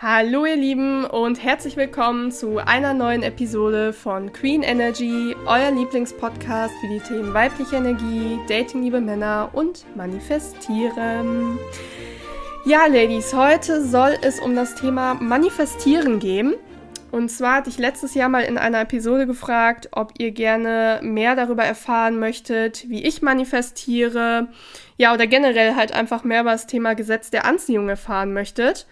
Hallo 0.00 0.46
ihr 0.46 0.54
Lieben 0.54 1.04
und 1.06 1.42
herzlich 1.42 1.76
willkommen 1.76 2.30
zu 2.30 2.58
einer 2.58 2.94
neuen 2.94 3.24
Episode 3.24 3.92
von 3.92 4.32
Queen 4.32 4.62
Energy, 4.62 5.34
euer 5.44 5.72
Lieblingspodcast 5.72 6.72
für 6.80 6.86
die 6.86 7.00
Themen 7.00 7.34
weibliche 7.34 7.74
Energie, 7.74 8.38
Dating 8.48 8.84
liebe 8.84 9.00
Männer 9.00 9.50
und 9.54 9.84
Manifestieren. 9.96 11.58
Ja, 12.64 12.86
Ladies, 12.86 13.34
heute 13.34 13.84
soll 13.84 14.16
es 14.22 14.38
um 14.38 14.54
das 14.54 14.76
Thema 14.76 15.14
Manifestieren 15.14 16.20
gehen. 16.20 16.54
Und 17.10 17.28
zwar 17.30 17.56
hatte 17.56 17.70
ich 17.70 17.78
letztes 17.78 18.14
Jahr 18.14 18.28
mal 18.28 18.44
in 18.44 18.56
einer 18.56 18.82
Episode 18.82 19.26
gefragt, 19.26 19.88
ob 19.90 20.12
ihr 20.18 20.30
gerne 20.30 21.00
mehr 21.02 21.34
darüber 21.34 21.64
erfahren 21.64 22.20
möchtet, 22.20 22.88
wie 22.88 23.02
ich 23.02 23.20
manifestiere. 23.20 24.46
Ja, 24.96 25.12
oder 25.12 25.26
generell 25.26 25.74
halt 25.74 25.90
einfach 25.90 26.22
mehr 26.22 26.42
über 26.42 26.52
das 26.52 26.68
Thema 26.68 26.94
Gesetz 26.94 27.30
der 27.30 27.46
Anziehung 27.46 27.88
erfahren 27.88 28.32
möchtet. 28.32 28.86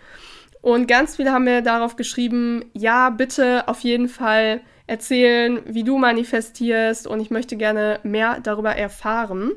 Und 0.66 0.88
ganz 0.88 1.14
viele 1.14 1.30
haben 1.30 1.44
mir 1.44 1.62
darauf 1.62 1.94
geschrieben, 1.94 2.64
ja, 2.72 3.10
bitte 3.10 3.68
auf 3.68 3.82
jeden 3.82 4.08
Fall 4.08 4.62
erzählen, 4.88 5.60
wie 5.64 5.84
du 5.84 5.96
manifestierst 5.96 7.06
und 7.06 7.20
ich 7.20 7.30
möchte 7.30 7.56
gerne 7.56 8.00
mehr 8.02 8.40
darüber 8.42 8.74
erfahren. 8.74 9.52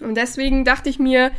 Und 0.00 0.16
deswegen 0.16 0.64
dachte 0.64 0.90
ich 0.90 0.98
mir, 0.98 1.30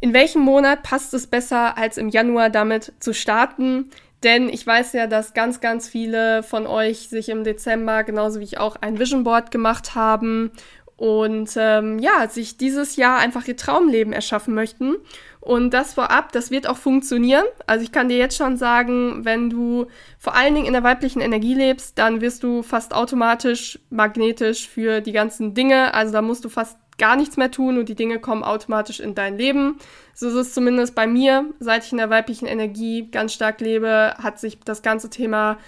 in 0.00 0.14
welchem 0.14 0.42
Monat 0.42 0.82
passt 0.82 1.14
es 1.14 1.28
besser, 1.28 1.78
als 1.78 1.96
im 1.96 2.08
Januar 2.08 2.50
damit 2.50 2.92
zu 2.98 3.14
starten? 3.14 3.88
Denn 4.24 4.48
ich 4.48 4.66
weiß 4.66 4.94
ja, 4.94 5.06
dass 5.06 5.32
ganz, 5.32 5.60
ganz 5.60 5.88
viele 5.88 6.42
von 6.42 6.66
euch 6.66 7.08
sich 7.08 7.28
im 7.28 7.44
Dezember, 7.44 8.02
genauso 8.02 8.40
wie 8.40 8.44
ich 8.44 8.58
auch, 8.58 8.74
ein 8.80 8.98
Vision 8.98 9.22
Board 9.22 9.52
gemacht 9.52 9.94
haben 9.94 10.50
und 10.98 11.50
ähm, 11.56 12.00
ja, 12.00 12.28
sich 12.28 12.56
dieses 12.56 12.96
Jahr 12.96 13.18
einfach 13.18 13.46
ihr 13.46 13.56
Traumleben 13.56 14.12
erschaffen 14.12 14.52
möchten. 14.52 14.96
Und 15.40 15.70
das 15.70 15.94
vorab, 15.94 16.32
das 16.32 16.50
wird 16.50 16.68
auch 16.68 16.76
funktionieren. 16.76 17.44
Also 17.68 17.84
ich 17.84 17.92
kann 17.92 18.08
dir 18.08 18.18
jetzt 18.18 18.36
schon 18.36 18.56
sagen, 18.56 19.24
wenn 19.24 19.48
du 19.48 19.86
vor 20.18 20.34
allen 20.34 20.56
Dingen 20.56 20.66
in 20.66 20.72
der 20.72 20.82
weiblichen 20.82 21.20
Energie 21.20 21.54
lebst, 21.54 21.98
dann 21.98 22.20
wirst 22.20 22.42
du 22.42 22.64
fast 22.64 22.92
automatisch 22.92 23.78
magnetisch 23.90 24.68
für 24.68 25.00
die 25.00 25.12
ganzen 25.12 25.54
Dinge. 25.54 25.94
Also 25.94 26.12
da 26.12 26.20
musst 26.20 26.44
du 26.44 26.48
fast 26.48 26.76
gar 26.98 27.14
nichts 27.14 27.36
mehr 27.36 27.52
tun 27.52 27.78
und 27.78 27.88
die 27.88 27.94
Dinge 27.94 28.18
kommen 28.18 28.42
automatisch 28.42 28.98
in 28.98 29.14
dein 29.14 29.38
Leben. 29.38 29.78
So 30.14 30.26
ist 30.26 30.34
es 30.34 30.52
zumindest 30.52 30.96
bei 30.96 31.06
mir. 31.06 31.46
Seit 31.60 31.84
ich 31.84 31.92
in 31.92 31.98
der 31.98 32.10
weiblichen 32.10 32.46
Energie 32.46 33.08
ganz 33.08 33.32
stark 33.32 33.60
lebe, 33.60 34.14
hat 34.20 34.40
sich 34.40 34.58
das 34.64 34.82
ganze 34.82 35.10
Thema 35.10 35.58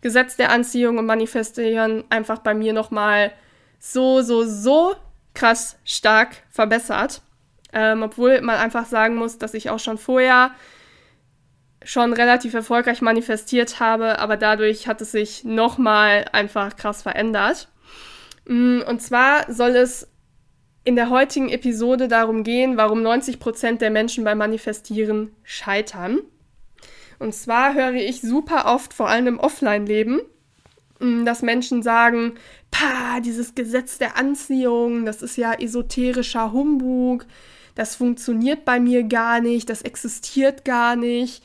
Gesetz 0.00 0.36
der 0.36 0.50
Anziehung 0.50 0.98
und 0.98 1.06
Manifestieren 1.06 2.02
einfach 2.10 2.40
bei 2.40 2.54
mir 2.54 2.72
nochmal 2.72 3.30
so, 3.80 4.22
so, 4.22 4.44
so 4.44 4.94
krass 5.34 5.76
stark 5.84 6.36
verbessert. 6.50 7.22
Ähm, 7.72 8.02
obwohl 8.02 8.40
man 8.40 8.56
einfach 8.56 8.86
sagen 8.86 9.16
muss, 9.16 9.38
dass 9.38 9.54
ich 9.54 9.70
auch 9.70 9.78
schon 9.78 9.98
vorher 9.98 10.52
schon 11.82 12.12
relativ 12.12 12.52
erfolgreich 12.54 13.00
manifestiert 13.00 13.80
habe, 13.80 14.18
aber 14.18 14.36
dadurch 14.36 14.86
hat 14.86 15.00
es 15.00 15.12
sich 15.12 15.44
nochmal 15.44 16.26
einfach 16.32 16.76
krass 16.76 17.02
verändert. 17.02 17.68
Mm, 18.44 18.80
und 18.86 19.00
zwar 19.00 19.50
soll 19.52 19.70
es 19.70 20.08
in 20.84 20.96
der 20.96 21.10
heutigen 21.10 21.48
Episode 21.48 22.08
darum 22.08 22.42
gehen, 22.42 22.76
warum 22.76 23.00
90% 23.02 23.78
der 23.78 23.90
Menschen 23.90 24.24
beim 24.24 24.38
Manifestieren 24.38 25.34
scheitern. 25.42 26.20
Und 27.18 27.34
zwar 27.34 27.74
höre 27.74 27.94
ich 27.94 28.20
super 28.20 28.64
oft, 28.66 28.92
vor 28.94 29.08
allem 29.08 29.26
im 29.26 29.38
Offline-Leben, 29.38 30.20
dass 31.00 31.42
Menschen 31.42 31.82
sagen, 31.82 32.34
pa, 32.70 33.20
dieses 33.20 33.54
Gesetz 33.54 33.98
der 33.98 34.16
Anziehung, 34.16 35.06
das 35.06 35.22
ist 35.22 35.36
ja 35.36 35.54
esoterischer 35.54 36.52
Humbug, 36.52 37.26
das 37.74 37.96
funktioniert 37.96 38.64
bei 38.64 38.80
mir 38.80 39.04
gar 39.04 39.40
nicht, 39.40 39.70
das 39.70 39.82
existiert 39.82 40.64
gar 40.64 40.96
nicht. 40.96 41.42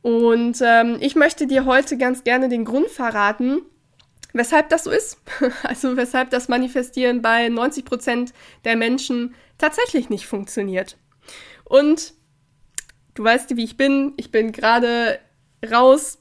Und 0.00 0.58
ähm, 0.62 0.98
ich 1.00 1.16
möchte 1.16 1.46
dir 1.46 1.64
heute 1.64 1.96
ganz 1.96 2.24
gerne 2.24 2.48
den 2.48 2.64
Grund 2.64 2.88
verraten, 2.88 3.62
weshalb 4.32 4.68
das 4.68 4.84
so 4.84 4.90
ist. 4.90 5.18
Also 5.62 5.96
weshalb 5.96 6.30
das 6.30 6.48
Manifestieren 6.48 7.22
bei 7.22 7.48
90 7.48 7.84
Prozent 7.84 8.32
der 8.64 8.76
Menschen 8.76 9.34
tatsächlich 9.58 10.10
nicht 10.10 10.26
funktioniert. 10.26 10.96
Und 11.64 12.14
du 13.14 13.24
weißt, 13.24 13.56
wie 13.56 13.64
ich 13.64 13.76
bin. 13.76 14.12
Ich 14.16 14.30
bin 14.30 14.52
gerade 14.52 15.18
raus, 15.70 16.18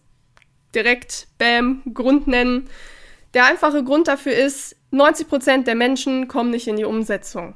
direkt, 0.75 1.28
bam, 1.38 1.81
Grund 1.94 2.28
nennen. 2.28 2.69
Der 3.34 3.45
einfache 3.45 3.84
Grund 3.84 4.07
dafür 4.07 4.34
ist, 4.34 4.75
90 4.91 5.28
Prozent 5.28 5.67
der 5.67 5.75
Menschen 5.75 6.28
kommen 6.28 6.51
nicht 6.51 6.67
in 6.67 6.75
die 6.75 6.85
Umsetzung. 6.85 7.56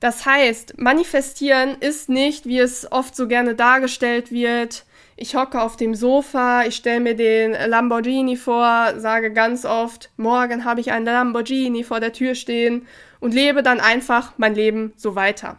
Das 0.00 0.26
heißt, 0.26 0.78
manifestieren 0.78 1.76
ist 1.80 2.08
nicht, 2.08 2.46
wie 2.46 2.58
es 2.58 2.90
oft 2.90 3.16
so 3.16 3.28
gerne 3.28 3.54
dargestellt 3.54 4.30
wird. 4.30 4.84
Ich 5.16 5.34
hocke 5.34 5.60
auf 5.60 5.76
dem 5.76 5.94
Sofa, 5.94 6.64
ich 6.64 6.76
stelle 6.76 7.00
mir 7.00 7.16
den 7.16 7.52
Lamborghini 7.52 8.36
vor, 8.36 8.94
sage 8.98 9.32
ganz 9.32 9.64
oft, 9.64 10.10
morgen 10.18 10.66
habe 10.66 10.80
ich 10.80 10.92
einen 10.92 11.06
Lamborghini 11.06 11.84
vor 11.84 12.00
der 12.00 12.12
Tür 12.12 12.34
stehen 12.34 12.86
und 13.18 13.32
lebe 13.32 13.62
dann 13.62 13.80
einfach 13.80 14.34
mein 14.36 14.54
Leben 14.54 14.92
so 14.96 15.14
weiter. 15.14 15.58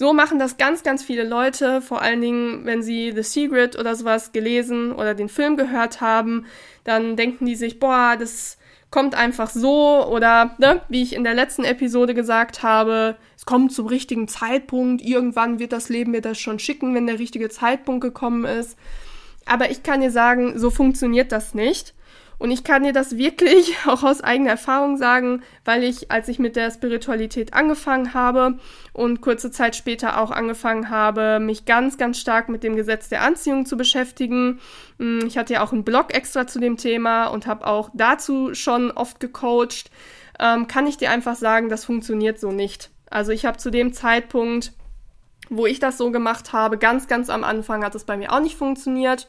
So 0.00 0.14
machen 0.14 0.38
das 0.38 0.56
ganz, 0.56 0.82
ganz 0.82 1.02
viele 1.02 1.24
Leute, 1.24 1.82
vor 1.82 2.00
allen 2.00 2.22
Dingen, 2.22 2.64
wenn 2.64 2.82
sie 2.82 3.12
The 3.14 3.22
Secret 3.22 3.78
oder 3.78 3.94
sowas 3.94 4.32
gelesen 4.32 4.92
oder 4.92 5.14
den 5.14 5.28
Film 5.28 5.58
gehört 5.58 6.00
haben, 6.00 6.46
dann 6.84 7.16
denken 7.16 7.44
die 7.44 7.54
sich, 7.54 7.78
boah, 7.78 8.16
das 8.18 8.56
kommt 8.90 9.14
einfach 9.14 9.50
so 9.50 10.06
oder, 10.06 10.54
ne, 10.56 10.80
wie 10.88 11.02
ich 11.02 11.14
in 11.14 11.22
der 11.22 11.34
letzten 11.34 11.64
Episode 11.64 12.14
gesagt 12.14 12.62
habe, 12.62 13.16
es 13.36 13.44
kommt 13.44 13.74
zum 13.74 13.88
richtigen 13.88 14.26
Zeitpunkt, 14.26 15.02
irgendwann 15.02 15.58
wird 15.58 15.74
das 15.74 15.90
Leben 15.90 16.12
mir 16.12 16.22
das 16.22 16.38
schon 16.38 16.58
schicken, 16.58 16.94
wenn 16.94 17.06
der 17.06 17.18
richtige 17.18 17.50
Zeitpunkt 17.50 18.00
gekommen 18.00 18.46
ist. 18.46 18.78
Aber 19.44 19.70
ich 19.70 19.82
kann 19.82 20.00
dir 20.00 20.10
sagen, 20.10 20.58
so 20.58 20.70
funktioniert 20.70 21.30
das 21.30 21.52
nicht. 21.52 21.92
Und 22.40 22.50
ich 22.50 22.64
kann 22.64 22.84
dir 22.84 22.94
das 22.94 23.18
wirklich 23.18 23.76
auch 23.86 24.02
aus 24.02 24.22
eigener 24.22 24.52
Erfahrung 24.52 24.96
sagen, 24.96 25.42
weil 25.66 25.84
ich, 25.84 26.10
als 26.10 26.26
ich 26.26 26.38
mit 26.38 26.56
der 26.56 26.70
Spiritualität 26.70 27.52
angefangen 27.52 28.14
habe 28.14 28.58
und 28.94 29.20
kurze 29.20 29.50
Zeit 29.50 29.76
später 29.76 30.18
auch 30.18 30.30
angefangen 30.30 30.88
habe, 30.88 31.38
mich 31.38 31.66
ganz, 31.66 31.98
ganz 31.98 32.18
stark 32.18 32.48
mit 32.48 32.62
dem 32.62 32.76
Gesetz 32.76 33.10
der 33.10 33.20
Anziehung 33.22 33.66
zu 33.66 33.76
beschäftigen. 33.76 34.58
Hm, 34.98 35.20
ich 35.26 35.36
hatte 35.36 35.52
ja 35.52 35.62
auch 35.62 35.72
einen 35.72 35.84
Blog 35.84 36.14
extra 36.14 36.46
zu 36.46 36.58
dem 36.58 36.78
Thema 36.78 37.26
und 37.26 37.46
habe 37.46 37.66
auch 37.66 37.90
dazu 37.92 38.54
schon 38.54 38.90
oft 38.90 39.20
gecoacht. 39.20 39.90
Ähm, 40.38 40.66
kann 40.66 40.86
ich 40.86 40.96
dir 40.96 41.10
einfach 41.10 41.36
sagen, 41.36 41.68
das 41.68 41.84
funktioniert 41.84 42.40
so 42.40 42.52
nicht. 42.52 42.90
Also 43.10 43.32
ich 43.32 43.44
habe 43.44 43.58
zu 43.58 43.70
dem 43.70 43.92
Zeitpunkt, 43.92 44.72
wo 45.50 45.66
ich 45.66 45.78
das 45.78 45.98
so 45.98 46.10
gemacht 46.10 46.54
habe, 46.54 46.78
ganz, 46.78 47.06
ganz 47.06 47.28
am 47.28 47.44
Anfang 47.44 47.84
hat 47.84 47.94
es 47.94 48.04
bei 48.04 48.16
mir 48.16 48.32
auch 48.32 48.40
nicht 48.40 48.56
funktioniert. 48.56 49.28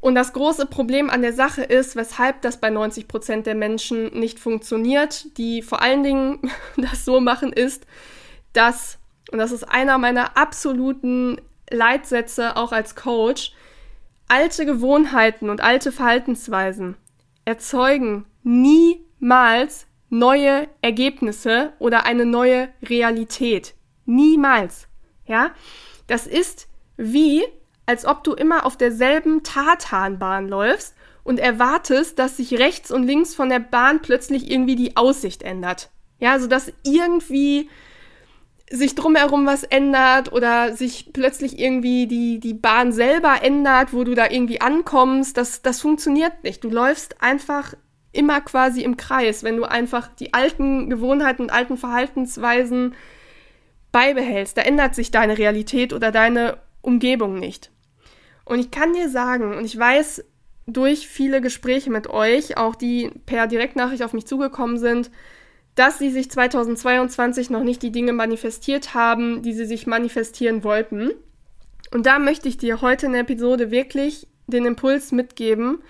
Und 0.00 0.14
das 0.14 0.32
große 0.32 0.66
Problem 0.66 1.10
an 1.10 1.22
der 1.22 1.32
Sache 1.32 1.62
ist, 1.62 1.96
weshalb 1.96 2.42
das 2.42 2.60
bei 2.60 2.70
90 2.70 3.08
Prozent 3.08 3.46
der 3.46 3.54
Menschen 3.54 4.18
nicht 4.18 4.38
funktioniert, 4.38 5.36
die 5.38 5.62
vor 5.62 5.82
allen 5.82 6.02
Dingen 6.02 6.38
das 6.76 7.04
so 7.04 7.20
machen, 7.20 7.52
ist, 7.52 7.86
dass, 8.52 8.98
und 9.32 9.38
das 9.38 9.52
ist 9.52 9.64
einer 9.64 9.98
meiner 9.98 10.36
absoluten 10.36 11.40
Leitsätze 11.70 12.56
auch 12.56 12.72
als 12.72 12.94
Coach, 12.94 13.52
alte 14.28 14.66
Gewohnheiten 14.66 15.50
und 15.50 15.62
alte 15.62 15.90
Verhaltensweisen 15.90 16.96
erzeugen 17.44 18.26
niemals 18.42 19.86
neue 20.10 20.68
Ergebnisse 20.82 21.72
oder 21.78 22.04
eine 22.04 22.24
neue 22.26 22.68
Realität. 22.82 23.74
Niemals. 24.04 24.86
Ja? 25.26 25.52
Das 26.06 26.26
ist 26.26 26.68
wie 26.96 27.42
als 27.88 28.04
ob 28.04 28.22
du 28.22 28.34
immer 28.34 28.66
auf 28.66 28.76
derselben 28.76 29.42
Tartanbahn 29.42 30.46
läufst 30.46 30.94
und 31.24 31.40
erwartest, 31.40 32.18
dass 32.18 32.36
sich 32.36 32.58
rechts 32.58 32.90
und 32.90 33.04
links 33.04 33.34
von 33.34 33.48
der 33.48 33.60
Bahn 33.60 34.02
plötzlich 34.02 34.50
irgendwie 34.50 34.76
die 34.76 34.96
Aussicht 34.96 35.42
ändert. 35.42 35.88
Ja, 36.18 36.32
also 36.32 36.48
dass 36.48 36.70
irgendwie 36.84 37.70
sich 38.70 38.94
drumherum 38.94 39.46
was 39.46 39.64
ändert 39.64 40.32
oder 40.32 40.76
sich 40.76 41.14
plötzlich 41.14 41.58
irgendwie 41.58 42.06
die, 42.06 42.40
die 42.40 42.52
Bahn 42.52 42.92
selber 42.92 43.42
ändert, 43.42 43.94
wo 43.94 44.04
du 44.04 44.14
da 44.14 44.28
irgendwie 44.28 44.60
ankommst. 44.60 45.38
Das, 45.38 45.62
das 45.62 45.80
funktioniert 45.80 46.44
nicht. 46.44 46.62
Du 46.62 46.68
läufst 46.68 47.22
einfach 47.22 47.72
immer 48.12 48.42
quasi 48.42 48.82
im 48.82 48.98
Kreis, 48.98 49.42
wenn 49.44 49.56
du 49.56 49.64
einfach 49.64 50.08
die 50.14 50.34
alten 50.34 50.90
Gewohnheiten 50.90 51.44
und 51.44 51.50
alten 51.50 51.78
Verhaltensweisen 51.78 52.94
beibehältst. 53.92 54.58
Da 54.58 54.62
ändert 54.62 54.94
sich 54.94 55.10
deine 55.10 55.38
Realität 55.38 55.94
oder 55.94 56.12
deine 56.12 56.58
Umgebung 56.82 57.38
nicht. 57.38 57.70
Und 58.48 58.60
ich 58.60 58.70
kann 58.70 58.94
dir 58.94 59.10
sagen, 59.10 59.58
und 59.58 59.66
ich 59.66 59.78
weiß 59.78 60.24
durch 60.66 61.06
viele 61.06 61.42
Gespräche 61.42 61.90
mit 61.90 62.08
euch, 62.08 62.56
auch 62.56 62.76
die 62.76 63.10
per 63.26 63.46
Direktnachricht 63.46 64.02
auf 64.02 64.14
mich 64.14 64.26
zugekommen 64.26 64.78
sind, 64.78 65.10
dass 65.74 65.98
sie 65.98 66.10
sich 66.10 66.30
2022 66.30 67.50
noch 67.50 67.62
nicht 67.62 67.82
die 67.82 67.92
Dinge 67.92 68.14
manifestiert 68.14 68.94
haben, 68.94 69.42
die 69.42 69.52
sie 69.52 69.66
sich 69.66 69.86
manifestieren 69.86 70.64
wollten. 70.64 71.10
Und 71.92 72.06
da 72.06 72.18
möchte 72.18 72.48
ich 72.48 72.56
dir 72.56 72.80
heute 72.80 73.04
in 73.04 73.12
der 73.12 73.20
Episode 73.20 73.70
wirklich 73.70 74.26
den 74.46 74.64
Impuls 74.64 75.12
mitgeben. 75.12 75.82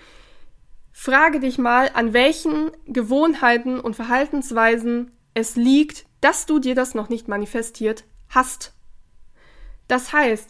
Frage 0.91 1.39
dich 1.39 1.59
mal, 1.59 1.89
an 1.93 2.11
welchen 2.11 2.71
Gewohnheiten 2.87 3.79
und 3.79 3.95
Verhaltensweisen 3.95 5.11
es 5.33 5.55
liegt, 5.55 6.05
dass 6.19 6.45
du 6.45 6.59
dir 6.59 6.75
das 6.75 6.93
noch 6.93 7.07
nicht 7.07 7.29
manifestiert 7.29 8.03
hast. 8.27 8.73
Das 9.87 10.11
heißt, 10.11 10.49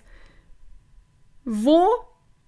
wo 1.51 1.87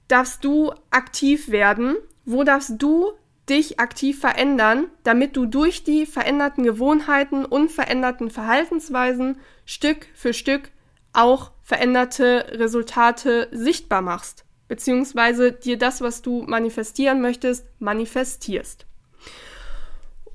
darfst 0.08 0.46
du 0.46 0.72
aktiv 0.92 1.50
werden? 1.50 1.98
Wo 2.24 2.44
darfst 2.44 2.76
du 2.78 3.14
dich 3.50 3.80
aktiv 3.80 4.20
verändern, 4.20 4.92
damit 5.04 5.36
du 5.36 5.48
durch 5.48 5.84
die 5.84 6.06
veränderten 6.06 6.64
Gewohnheiten 6.64 7.44
und 7.44 7.72
veränderten 7.72 8.30
Verhaltensweisen 8.30 9.40
Stück 9.66 10.06
für 10.14 10.34
Stück 10.34 10.70
auch 11.14 11.52
veränderte 11.64 12.46
Resultate 12.52 13.48
sichtbar 13.52 14.04
machst, 14.04 14.46
beziehungsweise 14.68 15.52
dir 15.52 15.80
das, 15.80 16.02
was 16.02 16.22
du 16.22 16.44
manifestieren 16.44 17.22
möchtest, 17.22 17.66
manifestierst. 17.80 18.86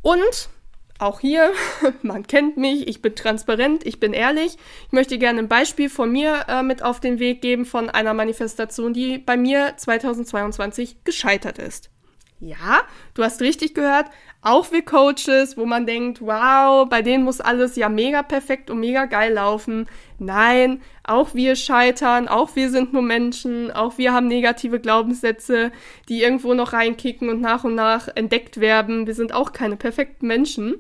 Und 0.03 0.49
auch 0.99 1.21
hier, 1.21 1.53
man 2.03 2.27
kennt 2.27 2.57
mich, 2.57 2.89
ich 2.89 3.03
bin 3.03 3.15
transparent, 3.15 3.87
ich 3.87 4.01
bin 4.01 4.13
ehrlich. 4.13 4.57
Ich 4.87 4.93
möchte 4.93 5.19
gerne 5.19 5.41
ein 5.41 5.49
Beispiel 5.49 5.91
von 5.91 6.11
mir 6.11 6.45
äh, 6.49 6.63
mit 6.63 6.83
auf 6.83 7.01
den 7.01 7.19
Weg 7.19 7.43
geben 7.43 7.65
von 7.65 7.91
einer 7.91 8.15
Manifestation, 8.15 8.93
die 8.93 9.19
bei 9.19 9.37
mir 9.37 9.75
2022 9.77 11.05
gescheitert 11.05 11.59
ist. 11.59 11.91
Ja, 12.39 12.83
du 13.15 13.25
hast 13.25 13.41
richtig 13.41 13.75
gehört, 13.75 14.07
auch 14.43 14.71
wir 14.71 14.85
Coaches, 14.85 15.57
wo 15.57 15.65
man 15.65 15.87
denkt, 15.87 16.21
wow, 16.21 16.87
bei 16.87 17.01
denen 17.01 17.25
muss 17.25 17.41
alles 17.41 17.77
ja 17.77 17.89
mega 17.89 18.23
perfekt 18.23 18.69
und 18.69 18.81
mega 18.81 19.07
geil 19.07 19.33
laufen. 19.33 19.89
Nein, 20.19 20.83
auch 21.03 21.35
wir 21.35 21.57
scheitern, 21.57 22.29
auch 22.29 22.55
wir 22.55 22.71
sind 22.71 22.93
nur 22.93 23.01
Menschen, 23.01 23.71
auch 23.71 23.97
wir 23.97 24.13
haben 24.13 24.29
negative 24.29 24.81
Glaubenssätze, 24.81 25.73
die 26.11 26.23
irgendwo 26.23 26.53
noch 26.53 26.75
reinkicken 26.75 27.31
und 27.31 27.41
nach 27.41 27.65
und 27.65 27.75
nach 27.75 28.09
entdeckt 28.15 28.61
werden. 28.61 29.07
Wir 29.07 29.15
sind 29.15 29.33
auch 29.33 29.53
keine 29.53 29.77
perfekten 29.77 30.27
Menschen. 30.27 30.77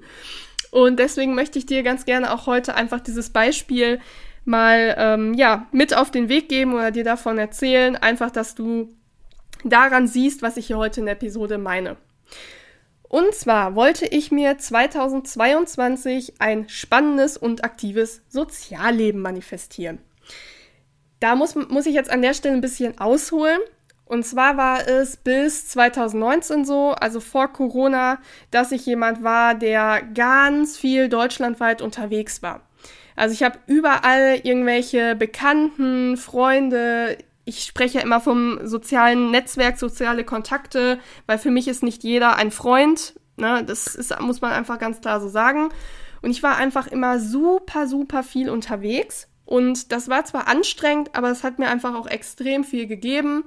Und 0.70 0.98
deswegen 0.98 1.34
möchte 1.34 1.58
ich 1.58 1.64
dir 1.64 1.82
ganz 1.82 2.04
gerne 2.04 2.34
auch 2.34 2.46
heute 2.46 2.74
einfach 2.74 3.00
dieses 3.00 3.30
Beispiel 3.30 4.00
mal 4.44 4.94
ähm, 4.98 5.34
ja 5.34 5.66
mit 5.72 5.96
auf 5.96 6.10
den 6.10 6.28
Weg 6.28 6.50
geben 6.50 6.74
oder 6.74 6.90
dir 6.90 7.04
davon 7.04 7.38
erzählen, 7.38 7.96
einfach, 7.96 8.30
dass 8.30 8.54
du 8.54 8.95
daran 9.70 10.08
siehst, 10.08 10.42
was 10.42 10.56
ich 10.56 10.66
hier 10.68 10.78
heute 10.78 11.00
in 11.00 11.06
der 11.06 11.16
Episode 11.16 11.58
meine. 11.58 11.96
Und 13.08 13.34
zwar 13.34 13.74
wollte 13.74 14.06
ich 14.06 14.32
mir 14.32 14.58
2022 14.58 16.34
ein 16.40 16.68
spannendes 16.68 17.36
und 17.36 17.64
aktives 17.64 18.22
Sozialleben 18.28 19.20
manifestieren. 19.20 20.00
Da 21.20 21.34
muss, 21.34 21.54
muss 21.54 21.86
ich 21.86 21.94
jetzt 21.94 22.10
an 22.10 22.22
der 22.22 22.34
Stelle 22.34 22.56
ein 22.56 22.60
bisschen 22.60 22.98
ausholen. 22.98 23.60
Und 24.04 24.24
zwar 24.24 24.56
war 24.56 24.86
es 24.86 25.16
bis 25.16 25.68
2019 25.68 26.64
so, 26.64 26.92
also 26.92 27.20
vor 27.20 27.48
Corona, 27.52 28.18
dass 28.50 28.70
ich 28.70 28.86
jemand 28.86 29.24
war, 29.24 29.54
der 29.54 30.02
ganz 30.14 30.76
viel 30.76 31.08
deutschlandweit 31.08 31.82
unterwegs 31.82 32.42
war. 32.42 32.60
Also 33.16 33.32
ich 33.32 33.42
habe 33.42 33.58
überall 33.66 34.40
irgendwelche 34.42 35.16
Bekannten, 35.16 36.16
Freunde, 36.16 37.18
ich 37.46 37.64
spreche 37.64 38.00
immer 38.00 38.20
vom 38.20 38.58
sozialen 38.64 39.30
Netzwerk, 39.30 39.78
soziale 39.78 40.24
Kontakte, 40.24 40.98
weil 41.26 41.38
für 41.38 41.52
mich 41.52 41.68
ist 41.68 41.84
nicht 41.84 42.02
jeder 42.02 42.36
ein 42.36 42.50
Freund. 42.50 43.14
Ne? 43.36 43.64
Das 43.64 43.94
ist, 43.94 44.20
muss 44.20 44.40
man 44.40 44.52
einfach 44.52 44.78
ganz 44.80 45.00
klar 45.00 45.20
so 45.20 45.28
sagen. 45.28 45.70
Und 46.22 46.30
ich 46.32 46.42
war 46.42 46.56
einfach 46.56 46.88
immer 46.88 47.20
super, 47.20 47.86
super 47.86 48.24
viel 48.24 48.50
unterwegs. 48.50 49.28
Und 49.44 49.92
das 49.92 50.08
war 50.08 50.24
zwar 50.24 50.48
anstrengend, 50.48 51.14
aber 51.14 51.30
es 51.30 51.44
hat 51.44 51.60
mir 51.60 51.68
einfach 51.68 51.94
auch 51.94 52.08
extrem 52.08 52.64
viel 52.64 52.88
gegeben. 52.88 53.44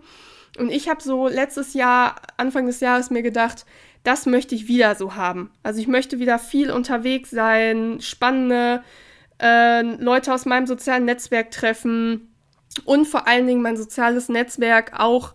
Und 0.58 0.72
ich 0.72 0.88
habe 0.88 1.04
so 1.04 1.28
letztes 1.28 1.74
Jahr, 1.74 2.16
Anfang 2.38 2.68
des 2.68 2.80
Jahres, 2.80 3.10
mir 3.10 3.22
gedacht, 3.22 3.66
das 4.04 4.26
möchte 4.26 4.56
ich 4.56 4.70
wieder 4.70 4.96
so 4.96 5.16
haben. 5.16 5.52
Also 5.62 5.82
ich 5.82 5.88
möchte 5.88 6.20
wieder 6.20 6.40
viel 6.40 6.72
unterwegs 6.72 7.32
sein, 7.32 8.00
spannende 8.00 8.82
äh, 9.42 9.82
Leute 9.82 10.34
aus 10.34 10.46
meinem 10.46 10.68
sozialen 10.68 11.04
Netzwerk 11.04 11.52
treffen, 11.52 12.29
und 12.86 13.06
vor 13.06 13.28
allen 13.28 13.48
Dingen 13.48 13.62
mein 13.62 13.78
soziales 13.78 14.30
Netzwerk 14.30 15.00
auch 15.00 15.34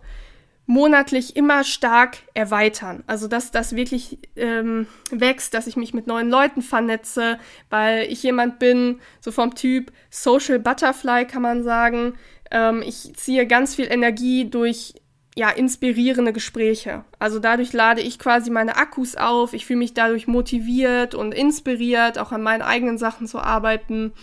monatlich 0.67 1.35
immer 1.35 1.63
stark 1.63 2.17
erweitern. 2.33 3.03
Also 3.07 3.27
dass 3.27 3.51
das 3.51 3.75
wirklich 3.75 4.19
ähm, 4.35 4.87
wächst, 5.11 5.53
dass 5.53 5.67
ich 5.67 5.75
mich 5.75 5.93
mit 5.93 6.07
neuen 6.07 6.29
Leuten 6.29 6.61
vernetze, 6.61 7.37
weil 7.69 8.11
ich 8.11 8.23
jemand 8.23 8.57
bin, 8.57 8.99
so 9.19 9.31
vom 9.31 9.53
Typ 9.53 9.91
Social 10.09 10.59
Butterfly 10.59 11.25
kann 11.25 11.43
man 11.43 11.63
sagen. 11.63 12.15
Ähm, 12.49 12.83
ich 12.85 13.13
ziehe 13.15 13.45
ganz 13.45 13.75
viel 13.75 13.85
Energie 13.91 14.49
durch 14.49 14.95
ja, 15.35 15.49
inspirierende 15.49 16.31
Gespräche. 16.31 17.03
Also 17.19 17.39
dadurch 17.39 17.73
lade 17.73 18.01
ich 18.01 18.17
quasi 18.17 18.49
meine 18.49 18.77
Akkus 18.77 19.15
auf, 19.15 19.53
ich 19.53 19.65
fühle 19.65 19.79
mich 19.79 19.93
dadurch 19.93 20.27
motiviert 20.27 21.13
und 21.13 21.33
inspiriert, 21.33 22.17
auch 22.17 22.31
an 22.31 22.41
meinen 22.41 22.61
eigenen 22.61 22.97
Sachen 22.97 23.27
zu 23.27 23.39
arbeiten. 23.39 24.13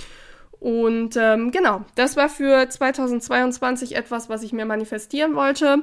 Und 0.62 1.16
ähm, 1.16 1.50
genau, 1.50 1.84
das 1.96 2.16
war 2.16 2.28
für 2.28 2.68
2022 2.68 3.96
etwas, 3.96 4.28
was 4.28 4.44
ich 4.44 4.52
mir 4.52 4.64
manifestieren 4.64 5.34
wollte. 5.34 5.82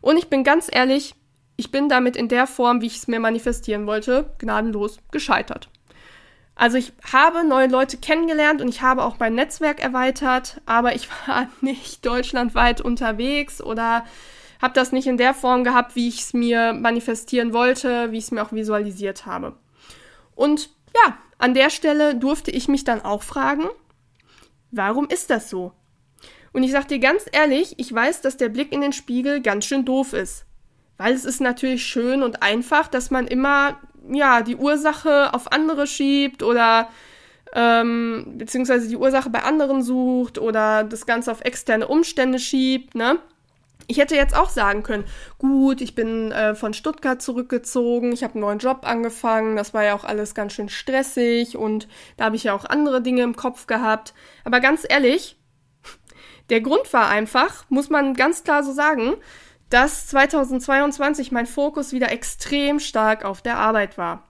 Und 0.00 0.18
ich 0.18 0.28
bin 0.28 0.44
ganz 0.44 0.68
ehrlich, 0.70 1.16
ich 1.56 1.72
bin 1.72 1.88
damit 1.88 2.14
in 2.14 2.28
der 2.28 2.46
Form, 2.46 2.80
wie 2.80 2.86
ich 2.86 2.98
es 2.98 3.08
mir 3.08 3.18
manifestieren 3.18 3.88
wollte, 3.88 4.30
gnadenlos 4.38 4.98
gescheitert. 5.10 5.68
Also 6.54 6.78
ich 6.78 6.92
habe 7.12 7.42
neue 7.42 7.66
Leute 7.66 7.96
kennengelernt 7.96 8.62
und 8.62 8.68
ich 8.68 8.82
habe 8.82 9.02
auch 9.02 9.18
mein 9.18 9.34
Netzwerk 9.34 9.82
erweitert, 9.82 10.60
aber 10.64 10.94
ich 10.94 11.08
war 11.26 11.48
nicht 11.60 12.06
deutschlandweit 12.06 12.80
unterwegs 12.80 13.60
oder 13.60 14.04
habe 14.62 14.74
das 14.74 14.92
nicht 14.92 15.08
in 15.08 15.16
der 15.16 15.34
Form 15.34 15.64
gehabt, 15.64 15.96
wie 15.96 16.06
ich 16.06 16.20
es 16.20 16.34
mir 16.34 16.72
manifestieren 16.72 17.52
wollte, 17.52 18.12
wie 18.12 18.18
ich 18.18 18.24
es 18.24 18.30
mir 18.30 18.44
auch 18.44 18.52
visualisiert 18.52 19.26
habe. 19.26 19.56
Und 20.36 20.70
ja, 20.94 21.18
an 21.38 21.54
der 21.54 21.70
Stelle 21.70 22.14
durfte 22.14 22.52
ich 22.52 22.68
mich 22.68 22.84
dann 22.84 23.02
auch 23.02 23.24
fragen, 23.24 23.64
Warum 24.70 25.08
ist 25.08 25.30
das 25.30 25.50
so? 25.50 25.72
Und 26.52 26.62
ich 26.62 26.72
sag 26.72 26.88
dir 26.88 26.98
ganz 26.98 27.24
ehrlich, 27.32 27.74
ich 27.78 27.92
weiß, 27.92 28.22
dass 28.22 28.36
der 28.36 28.48
Blick 28.48 28.72
in 28.72 28.80
den 28.80 28.92
Spiegel 28.92 29.40
ganz 29.40 29.66
schön 29.66 29.84
doof 29.84 30.12
ist. 30.12 30.46
Weil 30.96 31.14
es 31.14 31.24
ist 31.24 31.40
natürlich 31.40 31.86
schön 31.86 32.22
und 32.22 32.42
einfach, 32.42 32.88
dass 32.88 33.10
man 33.10 33.26
immer, 33.26 33.78
ja, 34.12 34.42
die 34.42 34.56
Ursache 34.56 35.32
auf 35.32 35.52
andere 35.52 35.86
schiebt 35.86 36.42
oder 36.42 36.88
ähm, 37.54 38.34
beziehungsweise 38.36 38.88
die 38.88 38.96
Ursache 38.96 39.30
bei 39.30 39.42
anderen 39.42 39.82
sucht 39.82 40.38
oder 40.38 40.84
das 40.84 41.06
Ganze 41.06 41.32
auf 41.32 41.40
externe 41.40 41.88
Umstände 41.88 42.38
schiebt, 42.38 42.94
ne? 42.94 43.18
Ich 43.90 43.98
hätte 43.98 44.14
jetzt 44.14 44.36
auch 44.36 44.50
sagen 44.50 44.84
können, 44.84 45.02
gut, 45.38 45.80
ich 45.80 45.96
bin 45.96 46.30
äh, 46.30 46.54
von 46.54 46.74
Stuttgart 46.74 47.20
zurückgezogen, 47.20 48.12
ich 48.12 48.22
habe 48.22 48.34
einen 48.34 48.42
neuen 48.42 48.58
Job 48.60 48.82
angefangen, 48.82 49.56
das 49.56 49.74
war 49.74 49.82
ja 49.82 49.96
auch 49.96 50.04
alles 50.04 50.36
ganz 50.36 50.52
schön 50.52 50.68
stressig 50.68 51.56
und 51.56 51.88
da 52.16 52.26
habe 52.26 52.36
ich 52.36 52.44
ja 52.44 52.54
auch 52.54 52.64
andere 52.64 53.02
Dinge 53.02 53.22
im 53.22 53.34
Kopf 53.34 53.66
gehabt. 53.66 54.14
Aber 54.44 54.60
ganz 54.60 54.86
ehrlich, 54.88 55.36
der 56.50 56.60
Grund 56.60 56.92
war 56.92 57.08
einfach, 57.08 57.64
muss 57.68 57.90
man 57.90 58.14
ganz 58.14 58.44
klar 58.44 58.62
so 58.62 58.72
sagen, 58.72 59.14
dass 59.70 60.06
2022 60.06 61.32
mein 61.32 61.46
Fokus 61.46 61.92
wieder 61.92 62.12
extrem 62.12 62.78
stark 62.78 63.24
auf 63.24 63.42
der 63.42 63.58
Arbeit 63.58 63.98
war. 63.98 64.22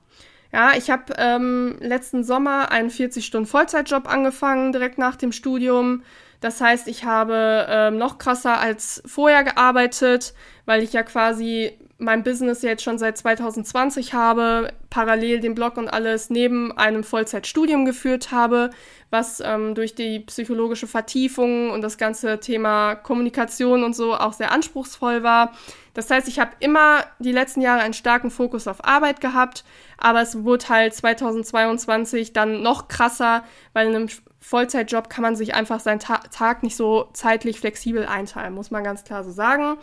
Ja, 0.55 0.73
ich 0.75 0.90
habe 0.90 1.12
ähm, 1.19 1.76
letzten 1.81 2.25
Sommer 2.25 2.73
einen 2.73 2.88
40-Stunden-Vollzeitjob 2.88 4.09
angefangen, 4.09 4.73
direkt 4.73 4.97
nach 4.97 5.17
dem 5.17 5.33
Studium. 5.33 6.02
Das 6.40 6.61
heißt, 6.61 6.88
ich 6.88 7.04
habe 7.04 7.66
ähm, 7.68 7.99
noch 7.99 8.18
krasser 8.18 8.59
als 8.59 9.02
vorher 9.06 9.44
gearbeitet, 9.44 10.35
weil 10.64 10.82
ich 10.82 10.92
ja 10.92 11.02
quasi 11.02 11.78
mein 12.00 12.23
Business 12.23 12.62
jetzt 12.62 12.82
schon 12.82 12.99
seit 12.99 13.18
2020 13.18 14.14
habe, 14.14 14.73
parallel 14.88 15.40
den 15.40 15.54
Blog 15.54 15.76
und 15.76 15.88
alles 15.88 16.30
neben 16.30 16.76
einem 16.76 17.04
Vollzeitstudium 17.04 17.85
geführt 17.85 18.32
habe, 18.32 18.70
was 19.11 19.40
ähm, 19.44 19.75
durch 19.75 19.94
die 19.94 20.20
psychologische 20.20 20.87
Vertiefung 20.87 21.70
und 21.70 21.82
das 21.82 21.99
ganze 21.99 22.40
Thema 22.40 22.94
Kommunikation 22.94 23.85
und 23.85 23.94
so 23.94 24.14
auch 24.14 24.32
sehr 24.32 24.50
anspruchsvoll 24.50 25.23
war. 25.23 25.52
Das 25.92 26.11
heißt, 26.11 26.26
ich 26.28 26.40
habe 26.40 26.52
immer 26.61 27.04
die 27.18 27.32
letzten 27.32 27.61
Jahre 27.61 27.82
einen 27.82 27.94
starken 27.94 28.30
Fokus 28.30 28.66
auf 28.66 28.82
Arbeit 28.85 29.20
gehabt, 29.20 29.64
aber 29.99 30.23
es 30.23 30.42
wurde 30.42 30.68
halt 30.70 30.94
2022 30.94 32.32
dann 32.32 32.62
noch 32.62 32.88
krasser, 32.88 33.44
weil 33.75 33.88
in 33.88 33.97
einem 33.97 34.09
Vollzeitjob 34.40 35.11
kann 35.11 35.23
man 35.23 35.37
sich 35.37 35.54
einfach 35.54 35.80
seinen 35.80 36.00
Ta 36.00 36.18
Tag 36.18 36.62
nicht 36.62 36.76
so 36.76 37.09
zeitlich 37.12 37.61
flexibel 37.61 38.06
einteilen, 38.06 38.54
muss 38.54 38.70
man 38.70 38.82
ganz 38.82 39.04
klar 39.04 39.23
so 39.23 39.30
sagen. 39.30 39.76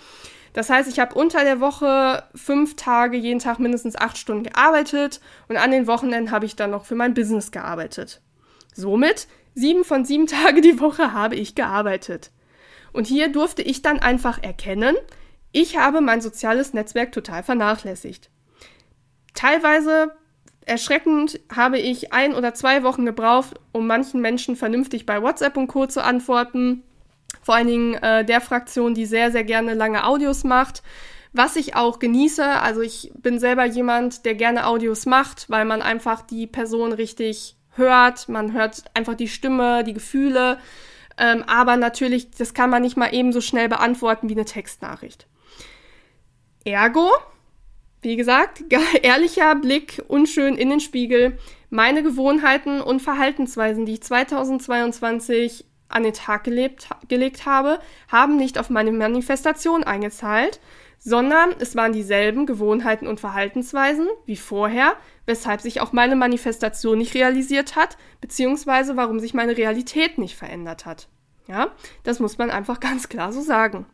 Das 0.53 0.71
heißt, 0.71 0.89
ich 0.89 0.99
habe 0.99 1.13
unter 1.13 1.43
der 1.43 1.59
Woche 1.59 2.23
fünf 2.33 2.75
Tage, 2.75 3.17
jeden 3.17 3.39
Tag 3.39 3.59
mindestens 3.59 3.95
acht 3.95 4.17
Stunden 4.17 4.43
gearbeitet 4.43 5.21
und 5.47 5.57
an 5.57 5.69
den 5.69 5.85
Wochenenden 5.85 6.31
habe 6.31 6.45
ich 6.45 6.55
dann 6.55 6.71
noch 6.71 6.85
für 6.85 6.95
mein 6.95 7.13
Business 7.13 7.51
gearbeitet. 7.51 8.21
Somit 8.73 9.27
sieben 9.53 9.83
von 9.83 10.05
sieben 10.05 10.25
Tage 10.27 10.61
die 10.61 10.79
Woche 10.79 11.13
habe 11.13 11.35
ich 11.35 11.53
gearbeitet. 11.53 12.31
Und 12.93 13.05
hier 13.05 13.31
durfte 13.31 13.61
ich 13.61 13.83
dann 13.83 13.99
einfach 13.99 14.41
erkennen, 14.41 14.95
ich 15.51 15.77
habe 15.77 16.01
mein 16.01 16.21
soziales 16.21 16.73
Netzwerk 16.73 17.11
total 17.11 17.43
vernachlässigt. 17.43 18.31
Teilweise 19.35 20.11
erschreckend 20.67 21.39
habe 21.53 21.79
ich 21.79 22.13
ein 22.13 22.33
oder 22.33 22.53
zwei 22.53 22.83
Wochen 22.83 23.05
gebraucht, 23.05 23.55
um 23.71 23.88
manchen 23.88 24.21
Menschen 24.21 24.55
vernünftig 24.55 25.05
bei 25.05 25.21
WhatsApp 25.21 25.57
und 25.57 25.67
Co. 25.67 25.86
zu 25.88 26.03
antworten. 26.03 26.83
Vor 27.41 27.55
allen 27.55 27.67
Dingen 27.67 27.93
äh, 27.95 28.25
der 28.25 28.41
Fraktion, 28.41 28.93
die 28.93 29.05
sehr, 29.05 29.31
sehr 29.31 29.43
gerne 29.43 29.74
lange 29.74 30.05
Audios 30.05 30.43
macht. 30.43 30.83
Was 31.33 31.55
ich 31.55 31.75
auch 31.75 32.00
genieße, 32.00 32.45
also 32.45 32.81
ich 32.81 33.12
bin 33.15 33.39
selber 33.39 33.65
jemand, 33.65 34.25
der 34.25 34.36
gerne 34.36 34.65
Audios 34.65 35.05
macht, 35.05 35.50
weil 35.50 35.65
man 35.65 35.81
einfach 35.81 36.21
die 36.21 36.47
Person 36.47 36.93
richtig 36.93 37.55
hört, 37.71 38.27
man 38.27 38.53
hört 38.53 38.83
einfach 38.93 39.13
die 39.13 39.27
Stimme, 39.27 39.83
die 39.83 39.93
Gefühle. 39.93 40.57
Ähm, 41.17 41.43
aber 41.47 41.77
natürlich, 41.77 42.31
das 42.31 42.53
kann 42.53 42.69
man 42.69 42.81
nicht 42.81 42.97
mal 42.97 43.13
eben 43.13 43.33
so 43.33 43.41
schnell 43.41 43.69
beantworten 43.69 44.29
wie 44.29 44.33
eine 44.33 44.45
Textnachricht. 44.45 45.27
Ergo, 46.63 47.09
wie 48.01 48.16
gesagt, 48.16 48.63
ehrlicher 49.01 49.56
Blick, 49.56 50.04
unschön 50.08 50.56
in 50.56 50.70
den 50.70 50.80
Spiegel. 50.80 51.38
Meine 51.70 52.04
Gewohnheiten 52.04 52.82
und 52.82 53.01
Verhaltensweisen, 53.01 53.86
die 53.86 53.94
ich 53.94 54.04
2022 54.04 55.66
an 55.89 56.04
den 56.04 56.13
Tag 56.13 56.44
gelebt, 56.44 56.89
gelegt 57.08 57.46
habe, 57.46 57.80
haben 58.08 58.38
nicht 58.38 58.58
auf 58.58 58.70
meine 58.70 58.92
Manifestation 58.92 59.84
eingezahlt, 59.84 60.60
sondern 61.00 61.54
es 61.60 61.75
waren 61.75 61.94
dieselben 61.94 62.46
Gewohnheiten 62.46 63.08
und 63.08 63.20
Verhaltensweisen 63.20 64.08
wie 64.25 64.36
vorher, 64.36 64.96
weshalb 65.25 65.62
sich 65.62 65.82
auch 65.82 65.94
meine 65.94 66.16
Manifestation 66.16 66.98
nicht 66.98 67.13
realisiert 67.13 67.75
hat, 67.75 67.98
beziehungsweise 68.22 68.98
warum 68.98 69.20
sich 69.20 69.34
meine 69.34 69.58
Realität 69.58 70.18
nicht 70.18 70.36
verändert 70.36 70.86
hat. 70.86 71.08
Ja, 71.48 71.72
das 72.04 72.20
muss 72.20 72.38
man 72.38 72.51
einfach 72.51 72.80
ganz 72.82 73.10
klar 73.10 73.32
so 73.32 73.42
sagen. 73.42 73.86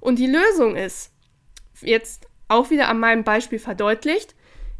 Und 0.00 0.18
die 0.18 0.26
Lösung 0.26 0.76
ist, 0.76 1.12
jetzt 1.80 2.26
auch 2.48 2.70
wieder 2.70 2.88
an 2.88 3.00
meinem 3.00 3.24
Beispiel 3.24 3.58
verdeutlicht, 3.58 4.34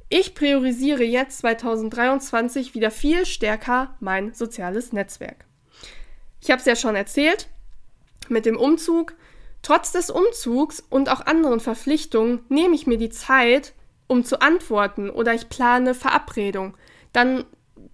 ich 0.09 0.35
priorisiere 0.35 1.03
jetzt 1.03 1.39
2023 1.39 2.75
wieder 2.75 2.91
viel 2.91 3.27
stärker 3.27 3.95
mein 4.01 4.35
soziales 4.35 4.93
Netzwerk. 4.93 5.45
Ich 6.41 6.51
habe 6.51 6.61
es 6.61 6.67
ja 6.67 6.77
schon 6.77 6.95
erzählt, 6.95 7.49
mit 8.29 8.47
dem 8.47 8.57
Umzug. 8.57 9.15
Trotz 9.63 9.93
des 9.93 10.11
Umzugs 10.11 10.85
und 10.91 11.09
auch 11.09 11.25
anderen 11.25 11.59
Verpflichtungen 11.59 12.45
nehme 12.51 12.75
ich 12.75 12.87
mir 12.87 12.99
die 12.99 13.09
Zeit, 13.09 13.73
um 14.07 14.25
zu 14.25 14.41
antworten 14.41 15.09
oder 15.09 15.33
ich 15.33 15.49
plane 15.49 15.95
Verabredung. 15.95 16.77
Dann 17.13 17.45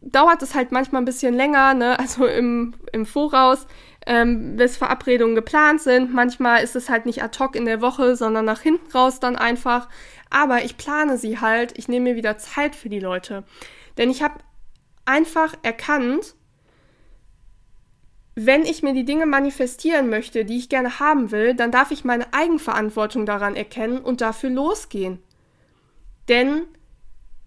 dauert 0.00 0.42
es 0.42 0.54
halt 0.54 0.72
manchmal 0.72 1.02
ein 1.02 1.06
bisschen 1.06 1.34
länger, 1.34 1.74
ne? 1.74 1.98
also 1.98 2.26
im, 2.26 2.74
im 2.92 3.06
Voraus, 3.06 3.66
ähm, 4.06 4.56
bis 4.56 4.76
Verabredungen 4.76 5.34
geplant 5.34 5.80
sind. 5.80 6.12
Manchmal 6.12 6.62
ist 6.62 6.76
es 6.76 6.88
halt 6.88 7.06
nicht 7.06 7.22
ad 7.22 7.38
hoc 7.38 7.54
in 7.54 7.64
der 7.64 7.80
Woche, 7.80 8.16
sondern 8.16 8.44
nach 8.44 8.60
hinten 8.60 8.90
raus 8.92 9.20
dann 9.20 9.36
einfach. 9.36 9.88
Aber 10.30 10.64
ich 10.64 10.76
plane 10.76 11.18
sie 11.18 11.40
halt, 11.40 11.76
ich 11.76 11.88
nehme 11.88 12.10
mir 12.10 12.16
wieder 12.16 12.38
Zeit 12.38 12.74
für 12.74 12.88
die 12.88 13.00
Leute. 13.00 13.44
Denn 13.98 14.10
ich 14.10 14.22
habe 14.22 14.34
einfach 15.04 15.54
erkannt, 15.62 16.34
wenn 18.34 18.62
ich 18.62 18.82
mir 18.82 18.94
die 18.94 19.04
Dinge 19.04 19.26
manifestieren 19.26 20.08
möchte, 20.08 20.44
die 20.44 20.56
ich 20.56 20.68
gerne 20.68 20.98
haben 21.00 21.30
will, 21.30 21.54
dann 21.54 21.70
darf 21.70 21.90
ich 21.90 22.04
meine 22.04 22.32
Eigenverantwortung 22.32 23.26
daran 23.26 23.56
erkennen 23.56 23.98
und 23.98 24.20
dafür 24.20 24.50
losgehen. 24.50 25.18
Denn 26.28 26.62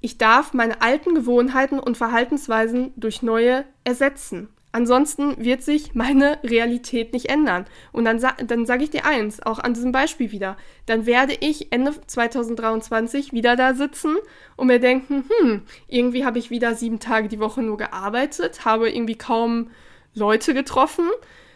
ich 0.02 0.18
darf 0.18 0.54
meine 0.54 0.82
alten 0.82 1.16
Gewohnheiten 1.16 1.80
und 1.80 1.98
Verhaltensweisen 1.98 2.92
durch 2.98 3.24
neue 3.24 3.64
ersetzen. 3.86 4.50
Ansonsten 4.76 5.36
wird 5.38 5.62
sich 5.62 5.94
meine 5.94 6.40
Realität 6.44 7.14
nicht 7.14 7.30
ändern. 7.30 7.66
Und 7.92 8.06
dann, 8.06 8.20
dann 8.48 8.66
sage 8.66 8.84
ich 8.84 8.90
dir 8.90 9.06
eins, 9.06 9.40
auch 9.40 9.60
an 9.60 9.76
diesem 9.76 9.92
Beispiel 9.92 10.32
wieder. 10.32 10.58
Dann 10.88 11.06
werde 11.06 11.38
ich 11.40 11.72
Ende 11.72 11.94
2023 12.08 13.34
wieder 13.34 13.56
da 13.56 13.76
sitzen 13.76 14.16
und 14.56 14.68
mir 14.68 14.80
denken, 14.80 15.26
hm, 15.30 15.62
irgendwie 15.88 16.26
habe 16.26 16.40
ich 16.40 16.50
wieder 16.50 16.74
sieben 16.74 17.00
Tage 17.00 17.28
die 17.28 17.40
Woche 17.40 17.62
nur 17.62 17.78
gearbeitet, 17.78 18.66
habe 18.66 18.90
irgendwie 18.90 19.16
kaum 19.16 19.70
Leute 20.16 20.56
getroffen, 20.56 21.06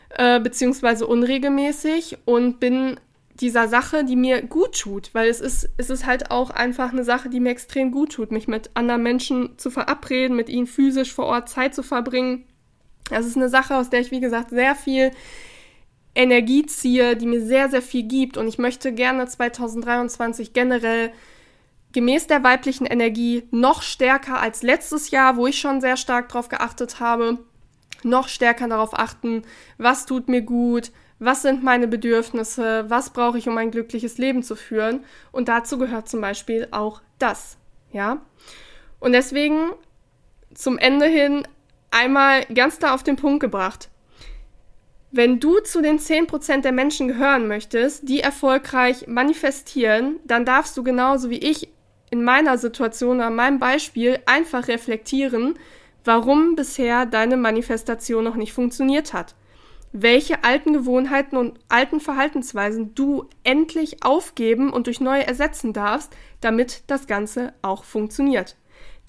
äh, 0.09 0.39
beziehungsweise 0.39 1.07
unregelmäßig 1.07 2.19
und 2.25 2.59
bin 2.59 3.00
dieser 3.33 3.67
Sache, 3.67 4.03
die 4.03 4.15
mir 4.15 4.43
gut 4.43 4.79
tut, 4.79 5.09
weil 5.13 5.27
es 5.27 5.41
ist, 5.41 5.69
es 5.77 5.89
ist 5.89 6.05
halt 6.05 6.29
auch 6.29 6.51
einfach 6.51 6.91
eine 6.91 7.03
Sache, 7.03 7.29
die 7.29 7.39
mir 7.39 7.50
extrem 7.50 7.91
gut 7.91 8.13
tut, 8.13 8.31
mich 8.31 8.47
mit 8.47 8.69
anderen 8.75 9.01
Menschen 9.01 9.57
zu 9.57 9.71
verabreden, 9.71 10.38
mit 10.38 10.50
ihnen 10.50 10.67
physisch 10.67 11.13
vor 11.13 11.25
Ort 11.25 11.50
Zeit 11.50 11.74
zu 11.74 11.81
verbringen. 11.81 12.47
Das 13.10 13.26
ist 13.26 13.38
eine 13.38 13.50
Sache, 13.50 13.76
aus 13.76 13.90
der 13.90 14.02
ich, 14.02 14.12
wie 14.12 14.20
gesagt, 14.20 14.50
sehr 14.50 14.76
viel 14.76 15.12
Energie 16.16 16.66
ziehe, 16.66 17.16
die 17.16 17.28
mir 17.28 17.42
sehr, 17.42 17.70
sehr 17.70 17.82
viel 17.82 18.04
gibt. 18.04 18.38
Und 18.38 18.48
ich 18.48 18.58
möchte 18.58 18.92
gerne 18.92 19.28
2023 19.28 20.54
generell 20.54 21.12
gemäß 21.94 22.28
der 22.28 22.44
weiblichen 22.44 22.86
Energie 22.86 23.48
noch 23.52 23.82
stärker 23.82 24.40
als 24.40 24.62
letztes 24.62 25.12
Jahr, 25.12 25.38
wo 25.38 25.48
ich 25.48 25.60
schon 25.60 25.80
sehr 25.80 25.98
stark 25.98 26.30
darauf 26.30 26.50
geachtet 26.50 27.00
habe, 27.00 27.40
noch 28.04 28.28
stärker 28.28 28.68
darauf 28.68 28.98
achten, 28.98 29.44
was 29.78 30.06
tut 30.06 30.28
mir 30.28 30.42
gut, 30.42 30.92
was 31.20 31.42
sind 31.42 31.64
meine 31.64 31.88
Bedürfnisse, 31.88 32.86
was 32.90 33.12
brauche 33.12 33.38
ich, 33.38 33.48
um 33.48 33.58
ein 33.58 33.72
glückliches 33.72 34.18
Leben 34.18 34.44
zu 34.44 34.56
führen. 34.56 35.04
Und 35.32 35.48
dazu 35.48 35.78
gehört 35.78 36.10
zum 36.10 36.22
Beispiel 36.22 36.68
auch 36.72 37.02
das. 37.20 37.58
Ja. 37.92 38.22
Und 39.00 39.14
deswegen 39.14 39.72
zum 40.54 40.78
Ende 40.78 41.06
hin 41.06 41.48
einmal 41.91 42.46
ganz 42.46 42.79
da 42.79 42.94
auf 42.94 43.03
den 43.03 43.15
Punkt 43.15 43.39
gebracht. 43.39 43.89
Wenn 45.12 45.39
du 45.39 45.60
zu 45.60 45.82
den 45.82 46.00
10% 46.00 46.62
der 46.62 46.74
Menschen 46.74 47.08
gehören 47.08 47.48
möchtest, 47.48 48.08
die 48.10 48.20
erfolgreich 48.20 49.08
manifestieren, 49.08 50.20
dann 50.25 50.46
darfst 50.46 50.75
du 50.75 50.84
genauso 50.84 51.29
wie 51.29 51.38
ich 51.38 51.70
in 52.10 52.24
meiner 52.24 52.58
Situation, 52.58 53.22
an 53.22 53.36
meinem 53.36 53.60
Beispiel 53.60 54.20
einfach 54.25 54.67
reflektieren, 54.67 55.58
warum 56.03 56.56
bisher 56.56 57.06
deine 57.06 57.38
Manifestation 57.38 58.24
noch 58.24 58.36
nicht 58.36 58.53
funktioniert 58.53 59.13
hat. 59.13 59.36
Welche 59.94 60.44
alten 60.44 60.74
Gewohnheiten 60.74 61.38
und 61.38 61.60
alten 61.70 62.00
Verhaltensweisen 62.00 62.94
du 62.94 63.29
endlich 63.44 64.03
aufgeben 64.03 64.72
und 64.72 64.88
durch 64.88 65.00
neue 65.00 65.25
ersetzen 65.25 65.74
darfst, 65.74 66.15
damit 66.41 66.84
das 66.88 67.08
Ganze 67.08 67.53
auch 67.62 67.84
funktioniert. 67.84 68.58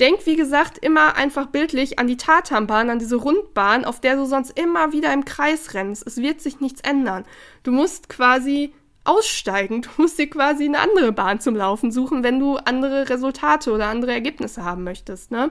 Denk, 0.00 0.26
wie 0.26 0.36
gesagt, 0.36 0.78
immer 0.78 1.16
einfach 1.16 1.46
bildlich 1.46 1.98
an 1.98 2.06
die 2.06 2.16
Tatanbahn, 2.16 2.90
an 2.90 2.98
diese 2.98 3.16
Rundbahn, 3.16 3.84
auf 3.84 4.00
der 4.00 4.16
du 4.16 4.26
sonst 4.26 4.58
immer 4.58 4.92
wieder 4.92 5.12
im 5.12 5.24
Kreis 5.24 5.74
rennst. 5.74 6.06
Es 6.06 6.18
wird 6.18 6.40
sich 6.40 6.60
nichts 6.60 6.80
ändern. 6.82 7.24
Du 7.64 7.72
musst 7.72 8.08
quasi 8.08 8.72
aussteigen. 9.04 9.82
Du 9.82 9.88
musst 9.96 10.18
dir 10.18 10.30
quasi 10.30 10.64
eine 10.64 10.78
andere 10.78 11.12
Bahn 11.12 11.40
zum 11.40 11.56
Laufen 11.56 11.90
suchen, 11.90 12.22
wenn 12.22 12.38
du 12.38 12.56
andere 12.56 13.08
Resultate 13.08 13.72
oder 13.72 13.86
andere 13.86 14.12
Ergebnisse 14.12 14.64
haben 14.64 14.84
möchtest. 14.84 15.30
Ne? 15.30 15.50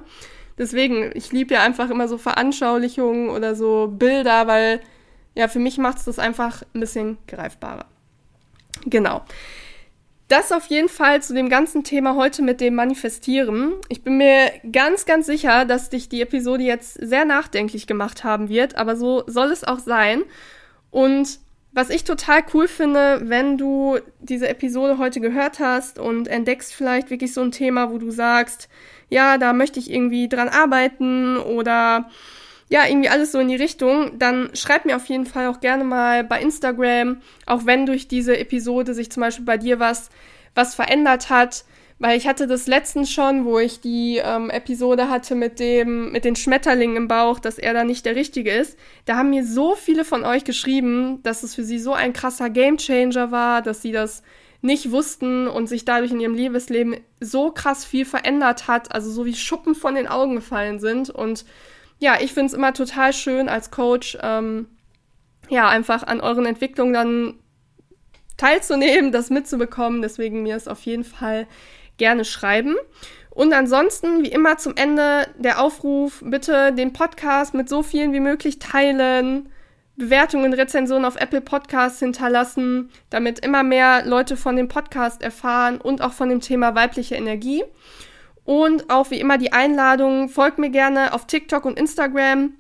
Deswegen, 0.58 1.12
ich 1.14 1.32
liebe 1.32 1.56
ja 1.56 1.64
einfach 1.64 1.90
immer 1.90 2.08
so 2.08 2.18
Veranschaulichungen 2.18 3.30
oder 3.30 3.56
so 3.56 3.88
Bilder, 3.88 4.48
weil 4.48 4.82
ja, 5.36 5.48
für 5.48 5.60
mich 5.60 5.78
macht 5.78 5.98
es 5.98 6.06
das 6.06 6.20
einfach 6.20 6.64
ein 6.74 6.80
bisschen 6.80 7.18
greifbarer. 7.28 7.86
Genau. 8.86 9.22
Das 10.28 10.52
auf 10.52 10.66
jeden 10.66 10.90
Fall 10.90 11.22
zu 11.22 11.34
dem 11.34 11.48
ganzen 11.48 11.86
Thema 11.86 12.16
heute 12.16 12.42
mit 12.42 12.60
dem 12.60 12.76
Manifestieren. 12.76 13.76
Ich 13.88 14.04
bin 14.04 14.18
mir 14.18 14.52
ganz, 14.74 15.06
ganz 15.06 15.26
sicher, 15.26 15.64
dass 15.64 15.90
dich 15.90 16.10
die 16.10 16.22
Episode 16.22 16.64
jetzt 16.64 16.96
sehr 16.96 17.24
nachdenklich 17.24 17.88
gemacht 17.88 18.26
haben 18.26 18.50
wird, 18.50 18.76
aber 18.76 18.98
so 18.98 19.24
soll 19.28 19.52
es 19.52 19.64
auch 19.64 19.80
sein. 19.80 20.24
Und 20.92 21.40
was 21.72 21.90
ich 21.90 22.04
total 22.04 22.44
cool 22.54 22.68
finde, 22.68 23.22
wenn 23.30 23.58
du 23.58 24.00
diese 24.20 24.50
Episode 24.50 24.98
heute 24.98 25.22
gehört 25.22 25.60
hast 25.60 25.98
und 25.98 26.28
entdeckst 26.28 26.74
vielleicht 26.74 27.10
wirklich 27.10 27.34
so 27.34 27.42
ein 27.42 27.52
Thema, 27.52 27.92
wo 27.92 27.98
du 27.98 28.12
sagst, 28.12 28.68
ja, 29.10 29.38
da 29.38 29.54
möchte 29.54 29.80
ich 29.80 29.90
irgendwie 29.90 30.28
dran 30.28 30.50
arbeiten 30.50 31.38
oder 31.38 32.10
ja, 32.70 32.86
irgendwie 32.86 33.10
alles 33.10 33.32
so 33.32 33.40
in 33.40 33.48
die 33.48 33.56
Richtung, 33.56 34.20
dann 34.20 34.50
schreib 34.54 34.86
mir 34.86 34.98
auf 34.98 35.06
jeden 35.06 35.26
Fall 35.26 35.48
auch 35.48 35.62
gerne 35.62 35.84
mal 35.84 36.24
bei 36.24 36.42
Instagram, 36.42 37.22
auch 37.46 37.66
wenn 37.66 37.86
durch 37.86 38.08
diese 38.08 38.38
Episode 38.38 38.94
sich 38.94 39.10
zum 39.10 39.22
Beispiel 39.22 39.46
bei 39.46 39.58
dir 39.58 39.80
was, 39.80 40.10
was 40.54 40.76
verändert 40.76 41.30
hat. 41.30 41.64
Weil 42.00 42.16
ich 42.16 42.28
hatte 42.28 42.46
das 42.46 42.68
letztens 42.68 43.12
schon, 43.12 43.46
wo 43.46 43.58
ich 43.58 43.82
die 43.82 44.22
ähm, 44.24 44.52
Episode 44.52 45.10
hatte 45.10 45.34
mit 45.34 45.60
dem, 45.60 46.12
mit 46.12 46.26
den 46.26 46.36
Schmetterlingen 46.36 46.96
im 46.96 47.08
Bauch, 47.08 47.40
dass 47.40 47.58
er 47.58 47.74
da 47.74 47.84
nicht 47.84 48.06
der 48.06 48.16
Richtige 48.16 48.52
ist. 48.52 48.78
Da 49.06 49.16
haben 49.16 49.32
mir 49.32 49.44
so 49.44 49.74
viele 49.74 50.06
von 50.06 50.24
euch 50.24 50.44
geschrieben, 50.44 51.24
dass 51.24 51.42
es 51.42 51.56
für 51.56 51.64
sie 51.64 51.80
so 51.80 51.94
ein 51.94 52.14
krasser 52.14 52.52
Gamechanger 52.52 53.32
war, 53.32 53.64
dass 53.64 53.82
sie 53.82 53.92
das 53.92 54.22
nicht 54.62 54.92
wussten 54.92 55.48
und 55.48 55.68
sich 55.68 55.86
dadurch 55.86 56.12
in 56.12 56.20
ihrem 56.20 56.36
Liebesleben 56.36 56.98
so 57.20 57.50
krass 57.52 57.84
viel 57.84 58.06
verändert 58.06 58.68
hat, 58.68 58.94
also 58.94 59.10
so 59.10 59.26
wie 59.26 59.34
Schuppen 59.34 59.74
von 59.74 59.96
den 59.96 60.08
Augen 60.08 60.36
gefallen 60.36 60.80
sind. 60.80 61.10
Und 61.10 61.46
ja, 62.00 62.18
ich 62.20 62.34
finde 62.34 62.48
es 62.48 62.54
immer 62.54 62.74
total 62.74 63.14
schön 63.14 63.50
als 63.50 63.72
Coach, 63.72 64.18
ähm, 64.22 64.68
ja, 65.50 65.68
einfach 65.68 66.04
an 66.04 66.22
euren 66.22 66.46
Entwicklungen 66.46 66.94
dann 66.94 67.34
teilzunehmen, 68.38 69.12
das 69.12 69.30
mitzubekommen. 69.30 70.02
Deswegen 70.02 70.44
mir 70.44 70.56
es 70.56 70.68
auf 70.68 70.82
jeden 70.82 71.04
Fall 71.04 71.48
gerne 71.98 72.26
schreiben. 72.26 72.76
Und 73.30 73.54
ansonsten, 73.54 74.24
wie 74.24 74.30
immer 74.32 74.58
zum 74.58 74.76
Ende 74.76 75.28
der 75.38 75.62
Aufruf, 75.62 76.24
bitte 76.26 76.74
den 76.74 76.94
Podcast 76.94 77.54
mit 77.54 77.70
so 77.70 77.84
vielen 77.84 78.14
wie 78.14 78.20
möglich 78.20 78.60
teilen, 78.60 79.50
Bewertungen, 79.96 80.54
Rezensionen 80.54 81.06
auf 81.06 81.16
Apple 81.16 81.42
Podcasts 81.42 82.00
hinterlassen, 82.00 82.92
damit 83.10 83.40
immer 83.44 83.64
mehr 83.64 84.06
Leute 84.06 84.38
von 84.38 84.56
dem 84.56 84.68
Podcast 84.68 85.24
erfahren 85.24 85.82
und 85.82 86.02
auch 86.02 86.14
von 86.14 86.30
dem 86.30 86.40
Thema 86.40 86.76
weibliche 86.76 87.16
Energie. 87.16 87.64
Und 88.48 88.90
auch 88.90 89.12
wie 89.12 89.20
immer 89.20 89.38
die 89.38 89.52
Einladung, 89.52 90.30
folgt 90.30 90.58
mir 90.58 90.70
gerne 90.70 91.14
auf 91.14 91.28
TikTok 91.28 91.66
und 91.66 91.78
Instagram. 91.78 92.54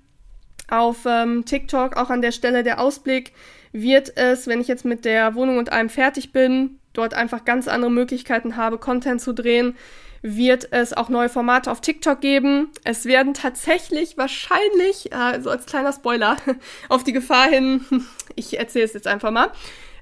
Auf 0.69 1.05
ähm, 1.05 1.45
TikTok 1.45 1.95
auch 1.95 2.09
an 2.09 2.21
der 2.21 2.33
Stelle 2.33 2.61
der 2.61 2.81
Ausblick 2.81 3.31
wird 3.71 4.17
es, 4.17 4.47
wenn 4.47 4.59
ich 4.59 4.67
jetzt 4.67 4.83
mit 4.83 5.05
der 5.05 5.33
Wohnung 5.33 5.57
und 5.57 5.71
allem 5.71 5.87
fertig 5.87 6.33
bin, 6.33 6.81
dort 6.91 7.13
einfach 7.13 7.45
ganz 7.45 7.69
andere 7.69 7.89
Möglichkeiten 7.89 8.57
habe, 8.57 8.79
Content 8.79 9.21
zu 9.21 9.33
drehen, 9.33 9.77
wird 10.21 10.73
es 10.73 10.91
auch 10.91 11.07
neue 11.07 11.29
Formate 11.29 11.71
auf 11.71 11.79
TikTok 11.79 12.19
geben. 12.19 12.69
Es 12.83 13.05
werden 13.05 13.33
tatsächlich 13.33 14.17
wahrscheinlich, 14.17 15.13
also 15.13 15.51
als 15.51 15.67
kleiner 15.67 15.93
Spoiler, 15.93 16.35
auf 16.89 17.05
die 17.05 17.13
Gefahr 17.13 17.47
hin, 17.47 17.85
ich 18.35 18.59
erzähle 18.59 18.83
es 18.83 18.93
jetzt 18.93 19.07
einfach 19.07 19.31
mal, 19.31 19.53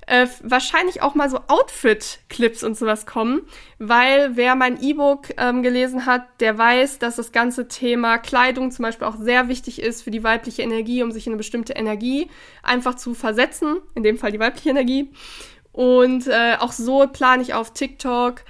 äh, 0.08 0.28
wahrscheinlich 0.44 1.02
auch 1.02 1.16
mal 1.16 1.30
so 1.30 1.40
Outfit-Clips 1.48 2.64
und 2.64 2.78
sowas 2.78 3.06
kommen, 3.06 3.42
weil 3.80 4.36
wer 4.36 4.56
mein 4.56 4.82
E-Book 4.82 5.30
ähm, 5.38 5.64
gelesen 5.64 6.06
hat, 6.06 6.24
der 6.40 6.58
weiß, 6.58 7.00
dass 7.00 7.16
das 7.16 7.32
ganze 7.32 7.68
Thema 7.68 8.18
Kleidung 8.18 8.72
zum 8.72 8.84
Beispiel 8.84 9.08
auch 9.08 9.18
sehr 9.18 9.48
wichtig 9.48 9.82
ist 9.82 10.04
für 10.04 10.12
die 10.12 10.24
weibliche 10.24 10.62
Energie, 10.62 11.04
um 11.04 11.12
sich 11.12 11.26
in 11.28 11.34
eine 11.34 11.38
bestimmte 11.38 11.74
Energie 11.74 12.30
einfach 12.64 12.96
zu 12.96 13.14
versetzen, 13.14 13.78
in 13.96 14.04
dem 14.04 14.18
Fall 14.18 14.32
die 14.32 14.40
weibliche 14.40 14.70
Energie. 14.70 15.12
Und 15.72 16.28
äh, 16.28 16.56
auch 16.60 16.72
so 16.72 17.08
plane 17.08 17.42
ich 17.42 17.54
auf 17.54 17.74
TikTok 17.74 18.44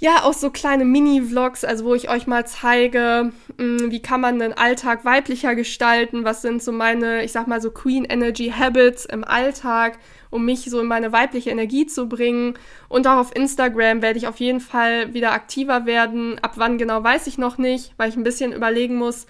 ja, 0.00 0.22
auch 0.22 0.32
so 0.32 0.50
kleine 0.50 0.84
Mini-Vlogs, 0.84 1.64
also 1.64 1.84
wo 1.84 1.94
ich 1.94 2.08
euch 2.08 2.28
mal 2.28 2.46
zeige, 2.46 3.32
mh, 3.56 3.64
mm, 3.64 3.90
wie 3.90 4.00
kann 4.00 4.20
man 4.20 4.38
den 4.38 4.52
Alltag 4.52 5.04
weiblicher 5.04 5.56
gestalten, 5.56 6.24
was 6.24 6.40
sind 6.40 6.62
so 6.62 6.70
meine, 6.70 7.24
ich 7.24 7.32
sag 7.32 7.48
mal 7.48 7.60
so 7.60 7.72
Queen 7.72 8.04
Energy 8.04 8.52
Habits 8.56 9.04
im 9.04 9.24
Alltag, 9.24 9.98
um 10.30 10.44
mich 10.44 10.64
so 10.70 10.80
in 10.80 10.86
meine 10.86 11.12
weibliche 11.12 11.50
Energie 11.50 11.86
zu 11.86 12.08
bringen. 12.08 12.54
Und 12.88 13.06
auch 13.06 13.18
auf 13.18 13.34
Instagram 13.34 14.02
werde 14.02 14.18
ich 14.18 14.26
auf 14.26 14.38
jeden 14.38 14.60
Fall 14.60 15.14
wieder 15.14 15.32
aktiver 15.32 15.86
werden. 15.86 16.38
Ab 16.40 16.52
wann 16.56 16.78
genau 16.78 17.02
weiß 17.02 17.26
ich 17.26 17.38
noch 17.38 17.58
nicht, 17.58 17.94
weil 17.96 18.08
ich 18.08 18.16
ein 18.16 18.24
bisschen 18.24 18.52
überlegen 18.52 18.96
muss, 18.96 19.26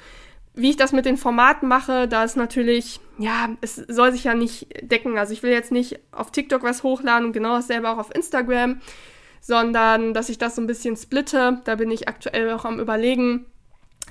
wie 0.55 0.71
ich 0.71 0.77
das 0.77 0.93
mit 0.93 1.07
den 1.07 1.17
Formaten 1.17 1.69
mache. 1.69 2.09
Da 2.09 2.25
ist 2.25 2.37
natürlich, 2.37 3.01
ja, 3.19 3.51
es 3.61 3.77
soll 3.77 4.13
sich 4.13 4.25
ja 4.25 4.35
nicht 4.35 4.69
decken. 4.83 5.19
Also 5.19 5.33
ich 5.33 5.43
will 5.43 5.53
jetzt 5.53 5.73
nicht 5.73 5.99
auf 6.13 6.33
TikTok 6.33 6.63
was 6.63 6.83
hochladen 6.83 7.27
und 7.27 7.33
genau 7.33 7.57
dasselbe 7.57 7.89
auch 7.89 7.99
auf 7.99 8.15
Instagram 8.15 8.81
sondern 9.41 10.15
dass 10.15 10.29
ich 10.29 10.39
das 10.39 10.57
so 10.57 10.63
ein 10.63 10.67
bisschen 10.67 10.97
splitte. 10.97 11.61
Da 11.65 11.77
bin 11.77 11.91
ich 11.91 12.09
aktuell 12.09 12.53
auch 12.53 12.65
am 12.65 12.81
Überlegen. 12.81 13.47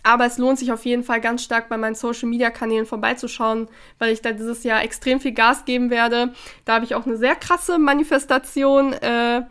Aber 0.04 0.25
es 0.25 0.38
lohnt 0.38 0.60
sich 0.60 0.72
auf 0.72 0.86
jeden 0.86 1.04
Fall 1.04 1.22
ganz 1.22 1.44
stark 1.44 1.70
bei 1.70 1.77
meinen 1.77 1.96
Social 1.96 2.30
Media 2.30 2.50
Kanälen 2.50 2.86
vorbeizuschauen, 2.86 3.68
weil 4.00 4.12
ich 4.12 4.22
da 4.22 4.32
dieses 4.32 4.63
Jahr 4.63 4.84
extrem 4.84 5.20
viel 5.20 5.34
Gas 5.34 5.66
geben 5.66 5.89
werde. 5.89 6.34
Da 6.66 6.75
habe 6.75 6.86
ich 6.86 6.96
auch 6.96 7.06
eine 7.06 7.18
sehr 7.18 7.36
krasse 7.36 7.77
Manifestation, 7.80 8.94
äh, 8.94 9.44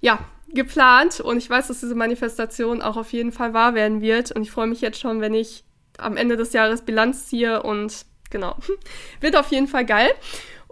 ja, 0.00 0.18
geplant 0.54 1.20
und 1.20 1.36
ich 1.36 1.50
weiß, 1.50 1.68
dass 1.68 1.80
diese 1.80 1.94
Manifestation 1.94 2.80
auch 2.80 2.96
auf 2.96 3.12
jeden 3.12 3.32
Fall 3.32 3.52
wahr 3.52 3.74
werden 3.74 4.00
wird 4.00 4.32
und 4.32 4.42
ich 4.42 4.50
freue 4.50 4.66
mich 4.66 4.80
jetzt 4.80 4.98
schon, 4.98 5.20
wenn 5.20 5.34
ich 5.34 5.64
am 5.98 6.16
Ende 6.16 6.36
des 6.36 6.52
Jahres 6.52 6.82
Bilanz 6.82 7.26
ziehe 7.26 7.62
und 7.62 8.06
genau, 8.30 8.56
wird 9.20 9.36
auf 9.36 9.50
jeden 9.50 9.66
Fall 9.66 9.84
geil. 9.84 10.10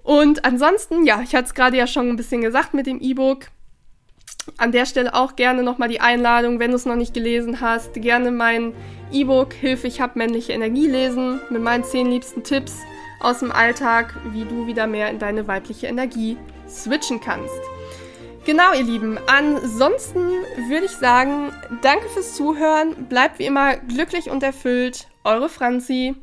Und 0.03 0.45
ansonsten, 0.45 1.05
ja, 1.05 1.21
ich 1.21 1.35
hatte 1.35 1.49
es 1.49 1.55
gerade 1.55 1.77
ja 1.77 1.87
schon 1.87 2.09
ein 2.09 2.17
bisschen 2.17 2.41
gesagt 2.41 2.75
mit 2.75 2.87
dem 2.87 3.01
E-Book 3.01 3.47
an 4.57 4.73
der 4.73 4.87
Stelle 4.87 5.15
auch 5.15 5.37
gerne 5.37 5.63
nochmal 5.63 5.89
die 5.89 6.01
Einladung, 6.01 6.59
wenn 6.59 6.71
du 6.71 6.77
es 6.77 6.87
noch 6.87 6.97
nicht 6.97 7.15
gelesen 7.15 7.61
hast, 7.61 7.95
gerne 7.95 8.31
mein 8.31 8.75
E-Book 9.13 9.53
Hilfe, 9.53 9.87
ich 9.87 10.01
habe 10.01 10.19
männliche 10.19 10.53
Energie 10.53 10.87
lesen 10.87 11.41
mit 11.51 11.63
meinen 11.63 11.85
zehn 11.85 12.11
liebsten 12.11 12.43
Tipps 12.43 12.75
aus 13.21 13.41
dem 13.41 13.53
Alltag, 13.53 14.15
wie 14.33 14.45
du 14.45 14.67
wieder 14.67 14.87
mehr 14.87 15.11
in 15.11 15.19
deine 15.19 15.47
weibliche 15.49 15.87
Energie 15.87 16.37
switchen 16.69 17.21
kannst. 17.21 17.61
Genau, 18.45 18.73
ihr 18.73 18.85
Lieben. 18.85 19.19
Ansonsten 19.27 20.21
würde 20.69 20.87
ich 20.87 20.93
sagen, 20.93 21.51
danke 21.83 22.09
fürs 22.09 22.37
Zuhören. 22.37 23.07
Bleibt 23.09 23.41
wie 23.41 23.47
immer 23.47 23.77
glücklich 23.77 24.31
und 24.31 24.45
erfüllt. 24.45 25.09
Eure 25.25 25.49
Franzi. 25.49 26.15